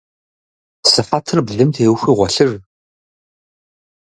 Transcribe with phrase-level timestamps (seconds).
[0.89, 2.51] Сыхьэтыр блым теухуи гъуэлъыж.